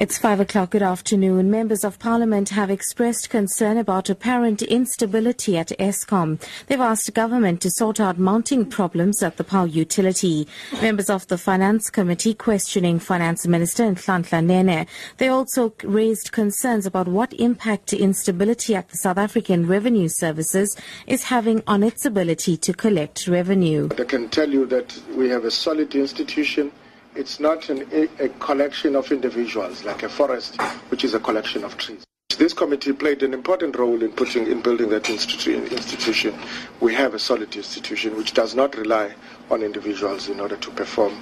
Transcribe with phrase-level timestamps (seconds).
[0.00, 0.70] It's five o'clock.
[0.70, 1.50] Good afternoon.
[1.50, 6.40] Members of Parliament have expressed concern about apparent instability at Eskom.
[6.68, 10.48] They've asked government to sort out mounting problems at the power utility.
[10.80, 14.86] Members of the Finance Committee questioning Finance Minister Nhlanhla Nene.
[15.18, 20.74] They also raised concerns about what impact instability at the South African Revenue Services
[21.06, 23.90] is having on its ability to collect revenue.
[23.98, 26.72] I can tell you that we have a solid institution
[27.20, 27.86] it's not an,
[28.18, 32.02] a, collection of individuals like a forest, which is a collection of trees.
[32.38, 36.34] This committee played an important role in putting in building that institu- institution.
[36.80, 39.14] We have a solid institution which does not rely
[39.50, 41.12] on individuals in order to perform,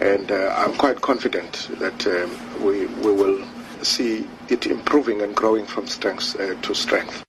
[0.00, 3.44] and uh, I'm quite confident that um, we we will
[3.82, 7.22] see it improving and growing from strength uh, to strength.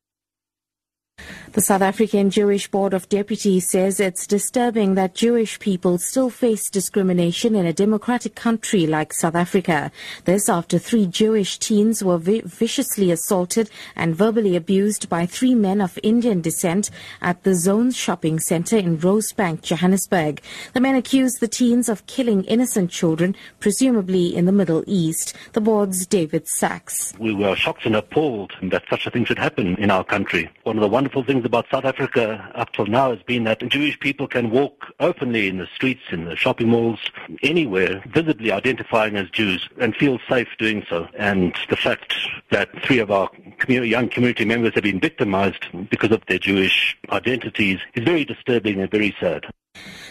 [1.54, 6.68] The South African Jewish Board of Deputies says it's disturbing that Jewish people still face
[6.68, 9.92] discrimination in a democratic country like South Africa.
[10.26, 15.80] This after three Jewish teens were vi- viciously assaulted and verbally abused by three men
[15.80, 16.90] of Indian descent
[17.22, 20.42] at the Zones shopping center in Rosebank, Johannesburg.
[20.74, 25.36] The men accused the teens of killing innocent children, presumably in the Middle East.
[25.52, 27.16] The board's David Saks.
[27.20, 30.50] We were shocked and appalled that such a thing should happen in our country.
[30.64, 34.00] One of the wonderful things about South Africa up till now has been that Jewish
[34.00, 37.00] people can walk openly in the streets, in the shopping malls,
[37.42, 41.08] anywhere, visibly identifying as Jews and feel safe doing so.
[41.18, 42.14] And the fact
[42.52, 46.98] that three of our community, young community members have been victimized because of their Jewish
[47.10, 49.46] identities is very disturbing and very sad.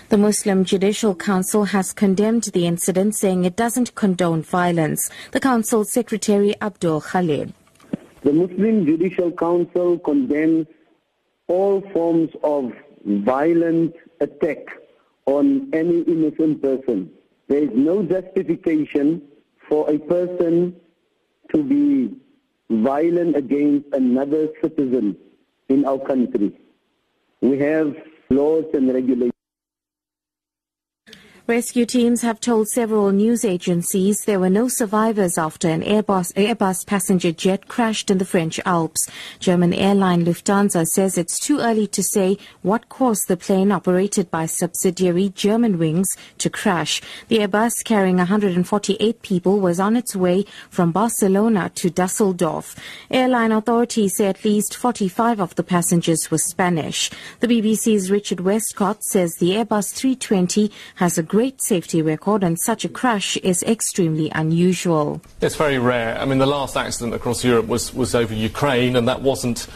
[0.09, 5.09] The Muslim Judicial Council has condemned the incident, saying it doesn't condone violence.
[5.31, 7.55] The Council Secretary Abdul Khalid.
[8.23, 10.67] The Muslim Judicial Council condemns
[11.49, 12.73] all forms of
[13.05, 14.67] violent attack
[15.27, 17.11] on any innocent person.
[17.49, 19.23] There is no justification
[19.69, 20.77] for a person
[21.55, 22.15] to be
[22.71, 25.17] violent against another citizen
[25.69, 26.53] in our country.
[27.41, 27.95] We have
[28.31, 29.32] laws and regulations.
[31.49, 36.87] Rescue teams have told several news agencies there were no survivors after an Airbus, Airbus
[36.87, 39.11] passenger jet crashed in the French Alps.
[39.41, 44.47] German airline Lufthansa says it's too early to say what caused the plane operated by
[44.47, 46.07] subsidiary Germanwings
[46.39, 47.03] to crash.
[47.27, 52.77] The Airbus carrying 148 people was on its way from Barcelona to Dusseldorf.
[53.11, 57.11] Airline authorities say at least 45 of the passengers were Spanish.
[57.41, 62.85] The BBC's Richard Westcott says the Airbus 320 has a great safety record and such
[62.85, 65.19] a crash is extremely unusual.
[65.41, 66.15] It's very rare.
[66.19, 69.67] I mean, the last accident across Europe was, was over Ukraine and that wasn't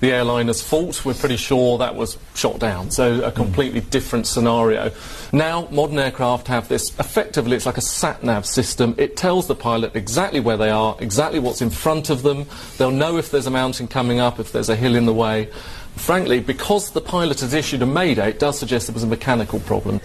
[0.00, 1.04] the airliner's fault.
[1.04, 2.90] We're pretty sure that was shot down.
[2.90, 4.90] So a completely different scenario.
[5.32, 8.96] Now, modern aircraft have this, effectively, it's like a sat-nav system.
[8.98, 12.44] It tells the pilot exactly where they are, exactly what's in front of them.
[12.76, 15.48] They'll know if there's a mountain coming up, if there's a hill in the way.
[15.94, 19.60] Frankly, because the pilot has issued a mayday, it does suggest there was a mechanical
[19.60, 20.00] problem.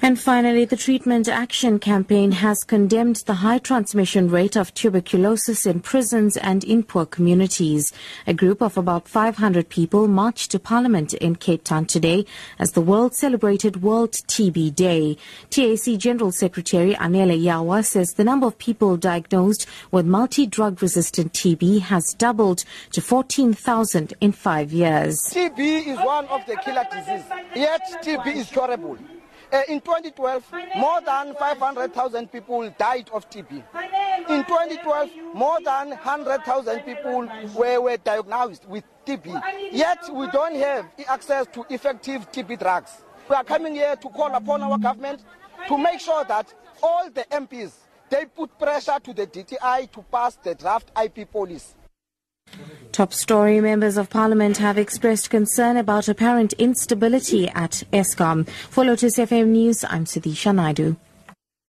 [0.00, 5.80] And finally, the Treatment Action Campaign has condemned the high transmission rate of tuberculosis in
[5.80, 7.92] prisons and in poor communities.
[8.24, 12.26] A group of about 500 people marched to Parliament in Cape Town today
[12.60, 15.16] as the world celebrated World TB Day.
[15.50, 21.80] TAC General Secretary Anele Yawa says the number of people diagnosed with multi-drug resistant TB
[21.80, 25.20] has doubled to 14,000 in five years.
[25.32, 27.24] TB is one of the killer diseases,
[27.56, 28.96] yet TB is curable.
[29.50, 30.44] Uh, in 2012,
[30.76, 33.62] more than 500,000 people died of TB.
[34.28, 37.26] In 2012, more than 100,000 people
[37.56, 39.40] were, were diagnosed with TB.
[39.72, 42.90] Yet we don't have access to effective TB drugs.
[43.28, 45.24] We are coming here to call upon our government
[45.66, 47.72] to make sure that all the MPs
[48.10, 51.74] they put pressure to the DTI to pass the draft IP policy.
[52.98, 58.48] Top story members of parliament have expressed concern about apparent instability at Eskom.
[58.70, 60.96] For Lotus FM News, I'm Sudhisha Naidu.